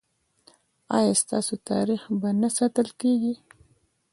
[0.97, 3.33] ایا ستاسو تاریخ به نه ساتل کیږي؟